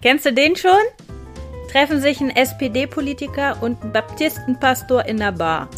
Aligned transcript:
Kennst 0.00 0.26
du 0.26 0.32
den 0.32 0.54
schon? 0.54 0.70
Treffen 1.72 2.00
sich 2.00 2.20
ein 2.20 2.30
SPD-Politiker 2.30 3.60
und 3.60 3.82
ein 3.82 3.92
Baptistenpastor 3.92 5.04
in 5.06 5.16
der 5.16 5.32
Bar. 5.32 5.68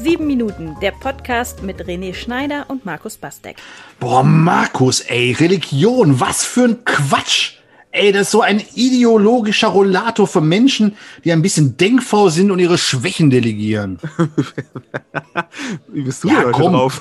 Sieben 0.00 0.26
Minuten, 0.26 0.74
der 0.80 0.92
Podcast 0.92 1.62
mit 1.62 1.84
René 1.84 2.14
Schneider 2.14 2.64
und 2.68 2.86
Markus 2.86 3.18
Bastek. 3.18 3.58
Boah, 4.00 4.22
Markus, 4.22 5.00
ey, 5.00 5.32
Religion, 5.32 6.18
was 6.18 6.46
für 6.46 6.64
ein 6.64 6.84
Quatsch! 6.86 7.55
Ey, 7.96 8.12
das 8.12 8.22
ist 8.22 8.30
so 8.32 8.42
ein 8.42 8.62
ideologischer 8.74 9.68
Rollator 9.68 10.26
für 10.26 10.42
Menschen, 10.42 10.98
die 11.24 11.32
ein 11.32 11.40
bisschen 11.40 11.78
denkfaul 11.78 12.30
sind 12.30 12.50
und 12.50 12.58
ihre 12.58 12.76
Schwächen 12.76 13.30
delegieren. 13.30 13.98
Wie 15.88 16.02
bist 16.02 16.22
du 16.22 16.28
ja, 16.28 16.40
heute 16.40 16.50
komm. 16.50 16.74
drauf? 16.74 17.00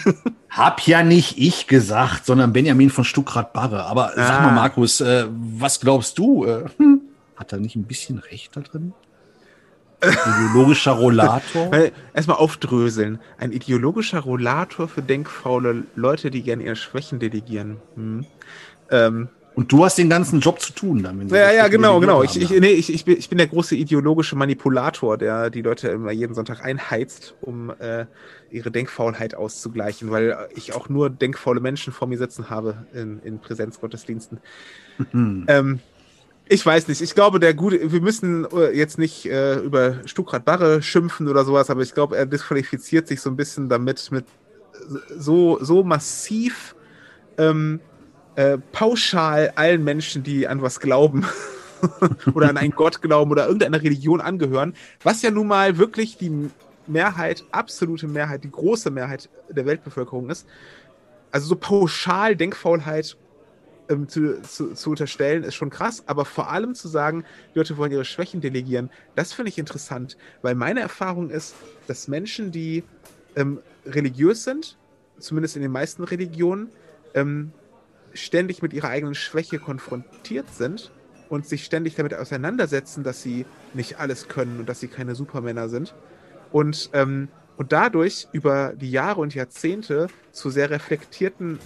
Hab 0.50 0.80
ja 0.84 1.04
nicht 1.04 1.38
ich 1.38 1.68
gesagt, 1.68 2.26
sondern 2.26 2.52
Benjamin 2.52 2.90
von 2.90 3.04
Stuckrad-Barre. 3.04 3.84
Aber 3.84 4.18
ah. 4.18 4.26
sag 4.26 4.42
mal, 4.42 4.52
Markus, 4.52 5.00
äh, 5.00 5.26
was 5.30 5.78
glaubst 5.78 6.18
du? 6.18 6.44
Äh, 6.44 6.64
hm, 6.76 7.02
hat 7.36 7.52
er 7.52 7.60
nicht 7.60 7.76
ein 7.76 7.84
bisschen 7.84 8.18
recht 8.18 8.56
da 8.56 8.62
drin? 8.62 8.94
Ideologischer 10.02 10.92
Rollator? 10.98 11.70
Erstmal 12.14 12.38
aufdröseln. 12.38 13.20
Ein 13.38 13.52
ideologischer 13.52 14.18
Rollator 14.20 14.88
für 14.88 15.02
denkfaule 15.02 15.84
Leute, 15.94 16.32
die 16.32 16.42
gerne 16.42 16.64
ihre 16.64 16.74
Schwächen 16.74 17.20
delegieren. 17.20 17.76
Hm. 17.94 18.26
Ähm, 18.90 19.28
und 19.56 19.72
du 19.72 19.86
hast 19.86 19.96
den 19.96 20.10
ganzen 20.10 20.40
Job 20.40 20.60
zu 20.60 20.74
tun 20.74 21.02
damit. 21.02 21.30
Ja, 21.30 21.50
ja, 21.50 21.68
genau, 21.68 21.98
genau. 21.98 22.22
Ich, 22.22 22.38
ich, 22.38 22.50
nee, 22.50 22.72
ich, 22.72 22.92
ich, 22.92 23.06
bin, 23.06 23.16
ich 23.16 23.30
bin 23.30 23.38
der 23.38 23.46
große 23.46 23.74
ideologische 23.74 24.36
Manipulator, 24.36 25.16
der 25.16 25.48
die 25.48 25.62
Leute 25.62 25.88
immer 25.88 26.12
jeden 26.12 26.34
Sonntag 26.34 26.62
einheizt, 26.62 27.34
um 27.40 27.70
äh, 27.78 28.04
ihre 28.50 28.70
Denkfaulheit 28.70 29.34
auszugleichen, 29.34 30.10
weil 30.10 30.36
ich 30.54 30.74
auch 30.74 30.90
nur 30.90 31.08
denkfaule 31.08 31.60
Menschen 31.60 31.94
vor 31.94 32.06
mir 32.06 32.18
sitzen 32.18 32.50
habe 32.50 32.86
in, 32.92 33.18
in 33.20 33.40
Präsenzgottesdiensten. 33.40 34.40
Mhm. 35.12 35.46
Ähm, 35.48 35.80
ich 36.48 36.64
weiß 36.64 36.88
nicht. 36.88 37.00
Ich 37.00 37.14
glaube, 37.14 37.40
der 37.40 37.54
gute, 37.54 37.90
wir 37.90 38.02
müssen 38.02 38.46
äh, 38.52 38.76
jetzt 38.76 38.98
nicht 38.98 39.24
äh, 39.24 39.56
über 39.60 40.06
Stuckrad 40.06 40.44
Barre 40.44 40.82
schimpfen 40.82 41.28
oder 41.28 41.46
sowas, 41.46 41.70
aber 41.70 41.80
ich 41.80 41.94
glaube, 41.94 42.18
er 42.18 42.26
disqualifiziert 42.26 43.08
sich 43.08 43.22
so 43.22 43.30
ein 43.30 43.36
bisschen 43.36 43.70
damit, 43.70 44.10
mit 44.10 44.26
so, 45.16 45.58
so 45.62 45.82
massiv 45.82 46.76
ähm, 47.38 47.80
äh, 48.36 48.58
pauschal 48.72 49.52
allen 49.56 49.82
Menschen, 49.82 50.22
die 50.22 50.46
an 50.46 50.62
was 50.62 50.80
glauben 50.80 51.26
oder 52.34 52.48
an 52.48 52.56
einen 52.56 52.72
Gott 52.72 53.02
glauben 53.02 53.30
oder 53.30 53.46
irgendeiner 53.46 53.82
Religion 53.82 54.20
angehören, 54.20 54.74
was 55.02 55.22
ja 55.22 55.30
nun 55.30 55.48
mal 55.48 55.78
wirklich 55.78 56.18
die 56.18 56.50
Mehrheit, 56.86 57.44
absolute 57.50 58.06
Mehrheit, 58.06 58.44
die 58.44 58.50
große 58.50 58.90
Mehrheit 58.90 59.28
der 59.48 59.66
Weltbevölkerung 59.66 60.30
ist. 60.30 60.46
Also 61.32 61.48
so 61.48 61.56
pauschal 61.56 62.36
Denkfaulheit 62.36 63.16
ähm, 63.88 64.08
zu, 64.08 64.42
zu, 64.42 64.74
zu, 64.74 64.90
unterstellen, 64.90 65.42
ist 65.42 65.54
schon 65.54 65.70
krass, 65.70 66.04
aber 66.06 66.24
vor 66.24 66.50
allem 66.50 66.74
zu 66.74 66.88
sagen, 66.88 67.24
Leute 67.54 67.76
wollen 67.76 67.92
ihre 67.92 68.04
Schwächen 68.04 68.40
delegieren, 68.40 68.90
das 69.14 69.32
finde 69.32 69.48
ich 69.48 69.58
interessant, 69.58 70.16
weil 70.42 70.54
meine 70.54 70.80
Erfahrung 70.80 71.30
ist, 71.30 71.54
dass 71.86 72.08
Menschen, 72.08 72.52
die 72.52 72.84
ähm, 73.34 73.60
religiös 73.84 74.44
sind, 74.44 74.76
zumindest 75.18 75.56
in 75.56 75.62
den 75.62 75.72
meisten 75.72 76.04
Religionen, 76.04 76.70
ähm, 77.14 77.52
ständig 78.16 78.62
mit 78.62 78.72
ihrer 78.72 78.88
eigenen 78.88 79.14
Schwäche 79.14 79.58
konfrontiert 79.58 80.46
sind 80.54 80.90
und 81.28 81.46
sich 81.46 81.64
ständig 81.64 81.94
damit 81.94 82.14
auseinandersetzen, 82.14 83.04
dass 83.04 83.22
sie 83.22 83.46
nicht 83.74 83.98
alles 83.98 84.28
können 84.28 84.60
und 84.60 84.68
dass 84.68 84.80
sie 84.80 84.88
keine 84.88 85.14
Supermänner 85.14 85.68
sind. 85.68 85.94
Und, 86.52 86.90
ähm, 86.92 87.28
und 87.56 87.72
dadurch 87.72 88.28
über 88.32 88.74
die 88.74 88.90
Jahre 88.90 89.20
und 89.20 89.34
Jahrzehnte 89.34 90.08
zu 90.32 90.50
sehr 90.50 90.70
reflektierten, 90.70 91.58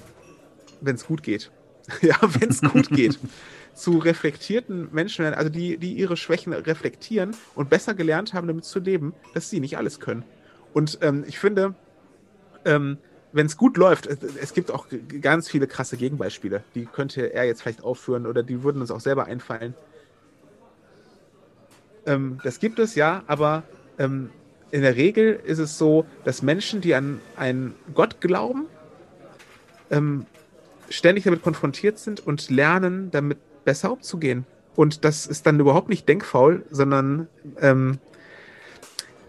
wenn 0.80 0.96
es 0.96 1.06
gut 1.06 1.22
geht, 1.22 1.50
ja, 2.00 2.16
wenn 2.22 2.50
es 2.50 2.60
gut 2.60 2.88
geht, 2.90 3.18
zu 3.74 3.98
reflektierten 3.98 4.88
Menschen 4.92 5.24
werden, 5.24 5.34
also 5.34 5.50
die, 5.50 5.78
die 5.78 5.94
ihre 5.94 6.16
Schwächen 6.16 6.52
reflektieren 6.52 7.36
und 7.54 7.70
besser 7.70 7.94
gelernt 7.94 8.34
haben, 8.34 8.46
damit 8.46 8.64
zu 8.64 8.80
leben, 8.80 9.14
dass 9.34 9.50
sie 9.50 9.60
nicht 9.60 9.76
alles 9.76 10.00
können. 10.00 10.24
Und 10.72 10.98
ähm, 11.02 11.24
ich 11.26 11.38
finde, 11.38 11.74
ähm, 12.64 12.98
wenn 13.32 13.46
es 13.46 13.56
gut 13.56 13.76
läuft, 13.76 14.06
es 14.06 14.54
gibt 14.54 14.70
auch 14.70 14.86
ganz 15.20 15.48
viele 15.48 15.66
krasse 15.66 15.96
Gegenbeispiele, 15.96 16.62
die 16.74 16.86
könnte 16.86 17.32
er 17.32 17.44
jetzt 17.44 17.62
vielleicht 17.62 17.82
aufführen 17.82 18.26
oder 18.26 18.42
die 18.42 18.62
würden 18.62 18.80
uns 18.80 18.90
auch 18.90 19.00
selber 19.00 19.26
einfallen. 19.26 19.74
Ähm, 22.06 22.40
das 22.42 22.58
gibt 22.58 22.78
es 22.78 22.94
ja, 22.94 23.22
aber 23.26 23.62
ähm, 23.98 24.30
in 24.70 24.82
der 24.82 24.96
Regel 24.96 25.40
ist 25.44 25.58
es 25.58 25.78
so, 25.78 26.06
dass 26.24 26.42
Menschen, 26.42 26.80
die 26.80 26.94
an 26.94 27.20
einen 27.36 27.74
Gott 27.94 28.20
glauben, 28.20 28.66
ähm, 29.90 30.26
ständig 30.88 31.24
damit 31.24 31.42
konfrontiert 31.42 31.98
sind 31.98 32.24
und 32.26 32.50
lernen, 32.50 33.10
damit 33.10 33.38
besser 33.64 33.92
umzugehen. 33.92 34.46
Und 34.76 35.04
das 35.04 35.26
ist 35.26 35.46
dann 35.46 35.58
überhaupt 35.60 35.88
nicht 35.88 36.08
denkfaul, 36.08 36.64
sondern 36.70 37.28
ähm, 37.60 37.98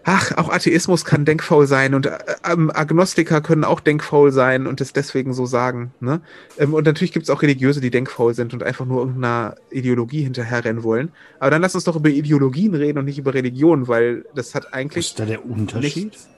ach, 0.04 0.36
auch 0.36 0.48
Atheismus 0.48 1.04
kann 1.04 1.24
denkfaul 1.24 1.66
sein 1.66 1.94
und 1.94 2.06
äh, 2.06 2.18
ähm, 2.44 2.70
Agnostiker 2.72 3.40
können 3.40 3.64
auch 3.64 3.80
denkfaul 3.80 4.32
sein 4.32 4.66
und 4.66 4.80
es 4.80 4.92
deswegen 4.92 5.32
so 5.32 5.46
sagen. 5.46 5.92
Ne? 6.00 6.20
Ähm, 6.58 6.74
und 6.74 6.84
natürlich 6.84 7.12
gibt 7.12 7.24
es 7.24 7.30
auch 7.30 7.42
Religiöse, 7.42 7.80
die 7.80 7.90
denkfaul 7.90 8.34
sind 8.34 8.52
und 8.54 8.62
einfach 8.62 8.84
nur 8.84 9.00
irgendeiner 9.00 9.56
Ideologie 9.70 10.22
hinterherrennen 10.22 10.82
wollen. 10.82 11.12
Aber 11.38 11.50
dann 11.50 11.62
lass 11.62 11.74
uns 11.74 11.84
doch 11.84 11.96
über 11.96 12.08
Ideologien 12.08 12.74
reden 12.74 12.98
und 12.98 13.04
nicht 13.04 13.18
über 13.18 13.34
Religion, 13.34 13.88
weil 13.88 14.24
das 14.34 14.54
hat 14.54 14.74
eigentlich. 14.74 15.04
Was 15.04 15.10
ist 15.10 15.20
da 15.20 15.24
der 15.24 15.44
Unterschied? 15.44 16.04
Nichts, 16.06 16.28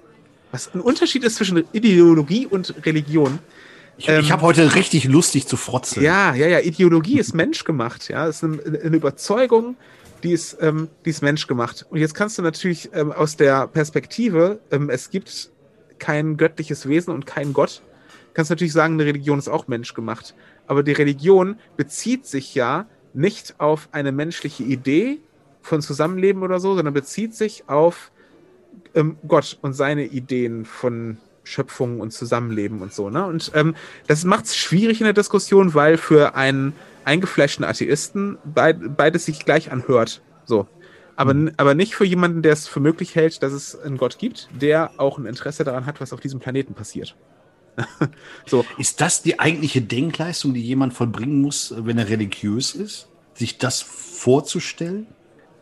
was 0.53 0.75
ein 0.75 0.81
Unterschied 0.81 1.25
ist 1.25 1.37
zwischen 1.37 1.65
Ideologie 1.73 2.47
und 2.47 2.75
Religion. 2.85 3.39
Ich, 3.97 4.09
ähm, 4.09 4.21
ich 4.21 4.33
habe 4.33 4.43
heute 4.43 4.75
richtig 4.75 5.05
lustig 5.05 5.47
zu 5.47 5.57
frotzen. 5.57 6.03
Ja, 6.03 6.35
ja, 6.35 6.47
ja. 6.47 6.61
Ideologie 6.61 7.19
ist 7.19 7.35
menschgemacht. 7.35 8.09
Ja, 8.09 8.27
das 8.27 8.43
ist 8.43 8.45
eine, 8.45 8.81
eine 8.81 8.97
Überzeugung, 8.97 9.77
die 10.23 10.33
ist, 10.33 10.57
ähm, 10.61 10.89
die 11.05 11.11
ist 11.11 11.23
menschgemacht. 11.23 11.87
Und 11.91 11.99
jetzt 11.99 12.15
kannst 12.15 12.39
du 12.39 12.43
natürlich 12.43 12.91
ähm, 12.93 13.13
aus 13.13 13.37
der 13.37 13.67
Perspektive, 13.69 14.61
ähm, 14.71 14.91
es 14.91 15.11
gibt 15.11 15.51
kein 15.99 16.37
göttliches 16.37 16.89
Wesen 16.89 17.13
und 17.13 17.27
kein 17.27 17.53
Gott, 17.53 17.83
kannst 18.33 18.51
du 18.51 18.55
natürlich 18.55 18.73
sagen, 18.73 18.95
eine 18.95 19.05
Religion 19.05 19.39
ist 19.39 19.49
auch 19.49 19.69
menschgemacht. 19.69 20.35
Aber 20.67 20.83
die 20.83 20.93
Religion 20.93 21.57
bezieht 21.77 22.27
sich 22.27 22.55
ja 22.55 22.87
nicht 23.13 23.55
auf 23.59 23.89
eine 23.93 24.13
menschliche 24.13 24.65
Idee 24.65 25.21
von 25.63 25.81
Zusammenleben 25.81 26.43
oder 26.43 26.59
so, 26.59 26.75
sondern 26.75 26.95
bezieht 26.95 27.35
sich 27.35 27.69
auf 27.69 28.11
ähm, 28.95 29.17
Gott 29.27 29.59
und 29.63 29.73
seine 29.73 30.05
Ideen 30.05 30.65
von 30.65 31.19
Schöpfung 31.45 32.01
und 32.01 32.13
Zusammenleben 32.13 32.81
und 32.81 32.93
so. 32.93 33.11
Ne? 33.11 33.25
Und 33.25 33.53
ähm, 33.55 33.75
das 34.07 34.25
macht 34.25 34.47
es 34.47 34.57
schwierig 34.57 35.01
in 35.01 35.05
der 35.05 35.13
Diskussion, 35.13 35.75
weil 35.75 35.99
für 35.99 36.35
einen 36.35 36.75
eingefleischten 37.05 37.65
Atheisten 37.65 38.39
beid, 38.45 38.97
beides 38.97 39.27
sich 39.27 39.45
gleich 39.45 39.71
anhört. 39.71 40.23
So. 40.45 40.67
Aber, 41.17 41.35
mhm. 41.35 41.53
aber 41.57 41.75
nicht 41.75 41.95
für 41.95 42.05
jemanden, 42.05 42.43
der 42.43 42.53
es 42.53 42.67
für 42.67 42.81
möglich 42.81 43.15
hält, 43.15 43.43
dass 43.43 43.53
es 43.53 43.79
einen 43.79 43.99
Gott 43.99 44.19
gibt, 44.19 44.49
der 44.53 44.93
auch 44.97 45.19
ein 45.19 45.27
Interesse 45.27 45.65
daran 45.65 45.87
hat, 45.87 46.01
was 46.01 46.13
auf 46.13 46.21
diesem 46.21 46.41
Planeten 46.41 46.75
passiert. 46.75 47.15
so. 48.47 48.65
Ist 48.79 49.01
das 49.01 49.23
die 49.23 49.39
eigentliche 49.39 49.83
Denkleistung, 49.83 50.55
die 50.55 50.63
jemand 50.63 50.95
vollbringen 50.95 51.41
muss, 51.41 51.75
wenn 51.77 51.99
er 51.99 52.09
religiös 52.09 52.75
ist? 52.75 53.09
Sich 53.35 53.59
das 53.59 53.83
vorzustellen? 53.83 55.07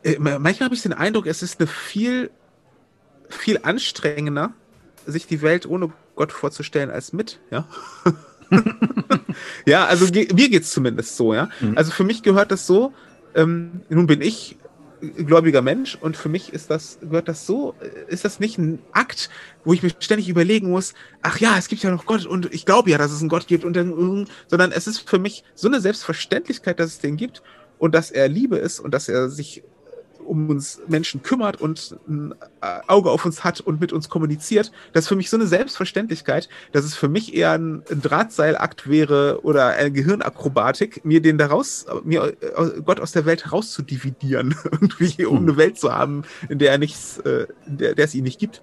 Äh, 0.02 0.18
manchmal 0.18 0.66
habe 0.66 0.74
ich 0.74 0.82
den 0.82 0.92
Eindruck, 0.92 1.26
es 1.26 1.42
ist 1.42 1.60
eine 1.60 1.66
viel, 1.66 2.30
viel 3.28 3.60
anstrengender, 3.62 4.52
sich 5.06 5.26
die 5.26 5.42
Welt 5.42 5.66
ohne 5.66 5.92
Gott 6.14 6.32
vorzustellen 6.32 6.90
als 6.90 7.12
mit, 7.12 7.40
ja. 7.50 7.66
ja, 9.66 9.86
also 9.86 10.06
mir 10.12 10.26
geht 10.26 10.62
es 10.62 10.70
zumindest 10.70 11.16
so, 11.16 11.34
ja. 11.34 11.48
Mhm. 11.60 11.76
Also 11.76 11.90
für 11.92 12.04
mich 12.04 12.22
gehört 12.22 12.50
das 12.50 12.66
so, 12.66 12.92
ähm, 13.34 13.82
nun 13.88 14.06
bin 14.06 14.20
ich 14.20 14.56
gläubiger 15.16 15.62
Mensch 15.62 15.98
und 16.00 16.16
für 16.16 16.28
mich 16.28 16.52
ist 16.52 16.70
das, 16.70 16.98
gehört 17.00 17.28
das 17.28 17.44
so, 17.46 17.74
ist 18.06 18.24
das 18.24 18.38
nicht 18.38 18.58
ein 18.58 18.78
Akt, 18.92 19.30
wo 19.64 19.72
ich 19.72 19.82
mir 19.82 19.90
ständig 19.98 20.28
überlegen 20.28 20.70
muss, 20.70 20.94
ach 21.22 21.38
ja, 21.38 21.58
es 21.58 21.68
gibt 21.68 21.82
ja 21.82 21.90
noch 21.90 22.06
Gott 22.06 22.24
und 22.24 22.52
ich 22.54 22.64
glaube 22.64 22.90
ja, 22.90 22.98
dass 22.98 23.10
es 23.10 23.20
einen 23.20 23.28
Gott 23.28 23.48
gibt 23.48 23.64
und 23.64 23.74
dann, 23.74 24.28
sondern 24.46 24.70
es 24.70 24.86
ist 24.86 25.08
für 25.08 25.18
mich 25.18 25.42
so 25.54 25.68
eine 25.68 25.80
Selbstverständlichkeit, 25.80 26.78
dass 26.78 26.90
es 26.90 26.98
den 27.00 27.16
gibt 27.16 27.42
und 27.78 27.94
dass 27.94 28.10
er 28.12 28.28
Liebe 28.28 28.58
ist 28.58 28.78
und 28.78 28.94
dass 28.94 29.08
er 29.08 29.28
sich 29.28 29.64
um 30.24 30.48
uns 30.48 30.80
Menschen 30.88 31.22
kümmert 31.22 31.60
und 31.60 31.96
ein 32.08 32.34
äh, 32.60 32.80
Auge 32.86 33.10
auf 33.10 33.24
uns 33.24 33.44
hat 33.44 33.60
und 33.60 33.80
mit 33.80 33.92
uns 33.92 34.08
kommuniziert, 34.08 34.72
das 34.92 35.04
ist 35.04 35.08
für 35.08 35.16
mich 35.16 35.30
so 35.30 35.36
eine 35.36 35.46
Selbstverständlichkeit, 35.46 36.48
dass 36.72 36.84
es 36.84 36.94
für 36.94 37.08
mich 37.08 37.34
eher 37.34 37.52
ein, 37.52 37.82
Drahtseilakt 37.90 38.88
wäre 38.88 39.40
oder 39.42 39.68
eine 39.68 39.92
Gehirnakrobatik, 39.92 41.04
mir 41.04 41.20
den 41.20 41.38
daraus, 41.38 41.86
mir 42.04 42.34
äh, 42.40 42.80
Gott 42.84 43.00
aus 43.00 43.12
der 43.12 43.26
Welt 43.26 43.44
herauszudividieren, 43.44 44.54
irgendwie, 44.64 45.24
um 45.24 45.38
hm. 45.38 45.48
eine 45.48 45.56
Welt 45.56 45.78
zu 45.78 45.92
haben, 45.92 46.22
in 46.48 46.58
der 46.58 46.72
er 46.72 46.78
nichts, 46.78 47.18
äh, 47.18 47.46
der, 47.66 47.94
der 47.94 48.04
es 48.04 48.14
ihn 48.14 48.24
nicht 48.24 48.38
gibt. 48.38 48.62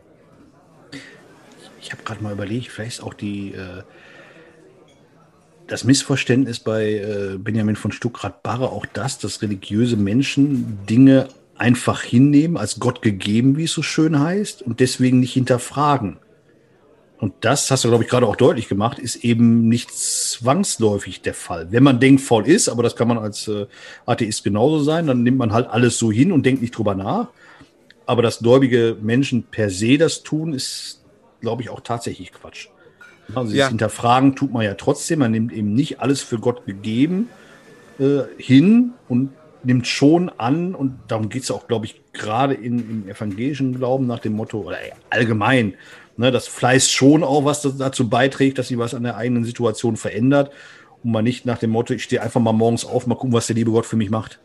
Ich 1.81 1.91
habe 1.91 2.03
gerade 2.03 2.21
mal 2.21 2.33
überlegt, 2.33 2.67
vielleicht 2.67 2.99
ist 2.99 3.03
auch 3.03 3.13
die 3.13 3.53
äh 3.53 3.83
das 5.69 5.83
Missverständnis 5.83 6.59
bei 6.59 6.93
äh, 6.93 7.37
Benjamin 7.37 7.75
von 7.75 7.91
Stuckrad-Barre 7.91 8.69
auch 8.69 8.85
das, 8.87 9.19
dass 9.19 9.41
religiöse 9.41 9.97
Menschen 9.97 10.79
Dinge 10.89 11.29
einfach 11.59 12.01
hinnehmen, 12.01 12.57
als 12.57 12.79
Gott 12.79 13.01
gegeben, 13.01 13.57
wie 13.57 13.65
es 13.65 13.73
so 13.73 13.81
schön 13.81 14.19
heißt, 14.19 14.61
und 14.61 14.79
deswegen 14.79 15.19
nicht 15.19 15.33
hinterfragen. 15.33 16.17
Und 17.19 17.33
das 17.41 17.69
hast 17.69 17.83
du, 17.83 17.89
glaube 17.89 18.05
ich, 18.05 18.09
gerade 18.09 18.25
auch 18.25 18.37
deutlich 18.37 18.69
gemacht, 18.69 18.97
ist 18.97 19.17
eben 19.25 19.67
nicht 19.67 19.91
zwangsläufig 19.91 21.21
der 21.21 21.33
Fall. 21.33 21.67
Wenn 21.71 21.83
man 21.83 21.99
denkvoll 21.99 22.47
ist, 22.47 22.69
aber 22.69 22.81
das 22.81 22.95
kann 22.95 23.09
man 23.09 23.17
als 23.17 23.47
äh, 23.49 23.67
Atheist 24.05 24.45
genauso 24.45 24.79
sein, 24.79 25.05
dann 25.05 25.23
nimmt 25.23 25.37
man 25.37 25.51
halt 25.51 25.67
alles 25.67 25.99
so 25.99 26.13
hin 26.13 26.31
und 26.31 26.45
denkt 26.45 26.61
nicht 26.61 26.77
drüber 26.77 26.95
nach. 26.95 27.27
Aber 28.05 28.21
dass 28.21 28.39
gläubige 28.39 28.95
Menschen 29.01 29.43
per 29.43 29.69
se 29.69 29.97
das 29.97 30.23
tun, 30.23 30.53
ist, 30.53 31.03
glaube 31.41 31.61
ich, 31.61 31.69
auch 31.69 31.81
tatsächlich 31.81 32.31
Quatsch. 32.31 32.69
Also 33.35 33.53
ja. 33.53 33.65
das 33.65 33.69
Hinterfragen 33.69 34.35
tut 34.35 34.53
man 34.53 34.63
ja 34.63 34.75
trotzdem. 34.75 35.19
Man 35.19 35.31
nimmt 35.31 35.51
eben 35.51 35.73
nicht 35.73 35.99
alles 35.99 36.21
für 36.21 36.39
Gott 36.39 36.65
gegeben 36.65 37.27
äh, 37.99 38.21
hin 38.37 38.93
und 39.09 39.31
nimmt 39.63 39.87
schon 39.87 40.29
an, 40.29 40.75
und 40.75 40.99
darum 41.07 41.29
geht 41.29 41.43
es 41.43 41.51
auch, 41.51 41.67
glaube 41.67 41.85
ich, 41.85 42.01
gerade 42.13 42.53
im 42.53 43.07
evangelischen 43.07 43.75
Glauben 43.75 44.07
nach 44.07 44.19
dem 44.19 44.33
Motto, 44.33 44.59
oder 44.59 44.77
allgemein, 45.09 45.75
Ne, 46.19 46.31
das 46.31 46.49
Fleiß 46.49 46.91
schon 46.91 47.23
auch 47.23 47.45
was 47.45 47.61
dazu 47.61 48.09
beiträgt, 48.09 48.57
dass 48.57 48.67
sich 48.67 48.77
was 48.77 48.93
an 48.93 49.03
der 49.03 49.15
eigenen 49.15 49.45
Situation 49.45 49.95
verändert 49.95 50.51
und 51.01 51.13
man 51.13 51.23
nicht 51.23 51.45
nach 51.45 51.59
dem 51.59 51.69
Motto, 51.69 51.93
ich 51.93 52.03
stehe 52.03 52.21
einfach 52.21 52.41
mal 52.41 52.51
morgens 52.51 52.83
auf, 52.83 53.07
mal 53.07 53.15
gucken, 53.15 53.31
was 53.31 53.47
der 53.47 53.55
liebe 53.55 53.71
Gott 53.71 53.85
für 53.85 53.95
mich 53.95 54.09
macht. 54.09 54.37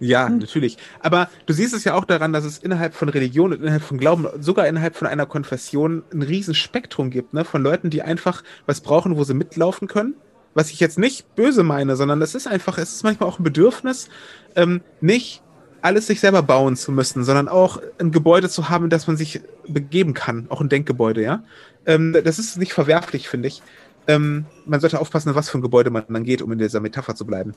Ja, 0.00 0.28
hm. 0.28 0.38
natürlich. 0.38 0.78
Aber 1.00 1.28
du 1.44 1.52
siehst 1.52 1.74
es 1.74 1.84
ja 1.84 1.92
auch 1.92 2.06
daran, 2.06 2.32
dass 2.32 2.44
es 2.44 2.56
innerhalb 2.56 2.94
von 2.94 3.10
Religion 3.10 3.52
und 3.52 3.60
innerhalb 3.60 3.82
von 3.82 3.98
Glauben, 3.98 4.26
sogar 4.40 4.66
innerhalb 4.66 4.96
von 4.96 5.06
einer 5.06 5.26
Konfession, 5.26 6.04
ein 6.10 6.22
riesen 6.22 6.54
Spektrum 6.54 7.10
gibt, 7.10 7.34
ne? 7.34 7.44
Von 7.44 7.62
Leuten, 7.62 7.90
die 7.90 8.00
einfach 8.00 8.42
was 8.64 8.80
brauchen, 8.80 9.18
wo 9.18 9.24
sie 9.24 9.34
mitlaufen 9.34 9.88
können. 9.88 10.14
Was 10.54 10.70
ich 10.70 10.80
jetzt 10.80 10.98
nicht 10.98 11.34
böse 11.34 11.62
meine, 11.62 11.96
sondern 11.96 12.22
es 12.22 12.34
ist 12.34 12.46
einfach, 12.46 12.78
es 12.78 12.92
ist 12.92 13.02
manchmal 13.02 13.28
auch 13.28 13.38
ein 13.38 13.44
Bedürfnis, 13.44 14.08
ähm, 14.54 14.80
nicht 15.00 15.42
alles 15.84 16.06
sich 16.06 16.20
selber 16.20 16.42
bauen 16.42 16.76
zu 16.76 16.92
müssen, 16.92 17.24
sondern 17.24 17.46
auch 17.46 17.78
ein 17.98 18.10
Gebäude 18.10 18.48
zu 18.48 18.70
haben, 18.70 18.84
in 18.84 18.90
das 18.90 19.06
man 19.06 19.18
sich 19.18 19.42
begeben 19.68 20.14
kann, 20.14 20.46
auch 20.48 20.62
ein 20.62 20.70
Denkgebäude, 20.70 21.22
ja. 21.22 21.44
Ähm, 21.84 22.16
das 22.24 22.38
ist 22.38 22.56
nicht 22.56 22.72
verwerflich, 22.72 23.28
finde 23.28 23.48
ich. 23.48 23.62
Ähm, 24.06 24.46
man 24.64 24.80
sollte 24.80 24.98
aufpassen, 24.98 25.34
was 25.34 25.50
für 25.50 25.58
ein 25.58 25.62
Gebäude 25.62 25.90
man 25.90 26.04
dann 26.08 26.24
geht, 26.24 26.40
um 26.40 26.50
in 26.52 26.58
dieser 26.58 26.80
Metapher 26.80 27.14
zu 27.14 27.26
bleiben. 27.26 27.52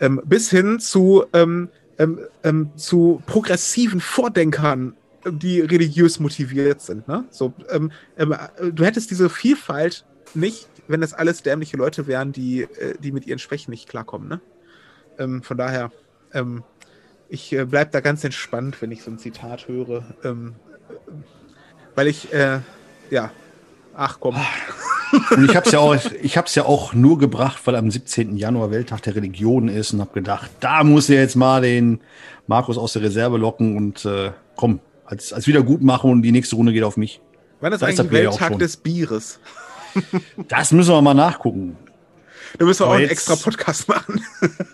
Ähm, 0.00 0.20
bis 0.24 0.50
hin 0.50 0.80
zu, 0.80 1.26
ähm, 1.32 1.68
ähm, 1.98 2.18
ähm, 2.42 2.70
zu 2.74 3.22
progressiven 3.26 4.00
Vordenkern, 4.00 4.94
die 5.24 5.60
religiös 5.60 6.18
motiviert 6.18 6.80
sind. 6.82 7.06
Ne? 7.06 7.24
So, 7.30 7.54
du 8.72 8.84
hättest 8.84 9.10
diese 9.10 9.30
Vielfalt 9.30 10.04
nicht, 10.34 10.68
wenn 10.88 11.00
das 11.00 11.14
alles 11.14 11.42
dämliche 11.42 11.76
Leute 11.76 12.06
wären, 12.06 12.32
die, 12.32 12.62
äh, 12.62 12.94
die 12.98 13.12
mit 13.12 13.26
ihren 13.26 13.38
Schwächen 13.38 13.70
nicht 13.70 13.88
klarkommen. 13.88 14.28
Ne? 14.28 14.40
von 15.42 15.56
daher, 15.56 15.92
ich 17.28 17.52
äh, 17.52 17.64
bleibe 17.64 17.90
da 17.92 18.00
ganz 18.00 18.24
entspannt, 18.24 18.80
wenn 18.82 18.90
ich 18.90 19.02
so 19.02 19.10
ein 19.10 19.18
Zitat 19.18 19.68
höre. 19.68 20.04
Ähm, 20.24 20.54
weil 21.94 22.08
ich, 22.08 22.32
äh, 22.32 22.60
ja, 23.10 23.30
ach 23.94 24.18
komm. 24.20 24.36
Und 25.30 25.48
ich 25.48 25.54
habe 25.54 25.66
es 25.66 25.72
ja, 25.72 25.78
auch, 25.78 25.96
ja 26.54 26.64
auch 26.64 26.92
nur 26.92 27.18
gebracht, 27.18 27.60
weil 27.66 27.76
am 27.76 27.90
17. 27.90 28.36
Januar 28.36 28.70
Welttag 28.70 29.02
der 29.02 29.14
Religion 29.14 29.68
ist 29.68 29.92
und 29.92 30.00
habe 30.00 30.12
gedacht, 30.12 30.50
da 30.60 30.82
muss 30.82 31.08
er 31.08 31.20
jetzt 31.20 31.36
mal 31.36 31.62
den 31.62 32.00
Markus 32.46 32.78
aus 32.78 32.94
der 32.94 33.02
Reserve 33.02 33.36
locken 33.36 33.76
und 33.76 34.04
äh, 34.04 34.32
komm, 34.56 34.80
als, 35.04 35.32
als 35.32 35.46
Wiedergutmachung 35.46 36.10
und 36.10 36.22
die 36.22 36.32
nächste 36.32 36.56
Runde 36.56 36.72
geht 36.72 36.82
auf 36.82 36.96
mich. 36.96 37.20
Wann 37.60 37.72
ist 37.72 37.80
da 37.80 37.86
eigentlich 37.86 38.00
ist 38.00 38.12
Welttag 38.12 38.58
des 38.58 38.76
Bieres? 38.76 39.38
Das 40.48 40.72
müssen 40.72 40.92
wir 40.92 41.02
mal 41.02 41.14
nachgucken. 41.14 41.76
Da 42.58 42.64
müssen 42.64 42.80
wir 42.80 42.86
Aber 42.86 42.94
auch 42.94 42.98
einen 42.98 43.08
extra 43.08 43.36
Podcast 43.36 43.88
machen. 43.88 44.24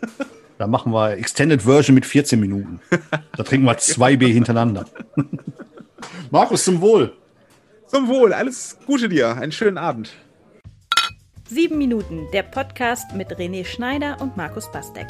Da 0.58 0.66
machen 0.66 0.92
wir 0.92 1.12
Extended 1.12 1.62
Version 1.62 1.94
mit 1.94 2.04
14 2.04 2.38
Minuten. 2.38 2.80
Da 3.34 3.42
trinken 3.44 3.64
wir 3.64 3.78
zwei 3.78 4.16
B 4.16 4.30
hintereinander. 4.30 4.84
Markus, 6.30 6.64
zum 6.64 6.82
Wohl. 6.82 7.14
Zum 7.86 8.08
Wohl. 8.08 8.34
Alles 8.34 8.76
Gute 8.84 9.08
dir. 9.08 9.38
Einen 9.38 9.52
schönen 9.52 9.78
Abend. 9.78 10.12
Sieben 11.48 11.78
Minuten, 11.78 12.26
der 12.34 12.42
Podcast 12.42 13.14
mit 13.14 13.34
René 13.38 13.64
Schneider 13.64 14.20
und 14.20 14.36
Markus 14.36 14.70
Bastek. 14.70 15.06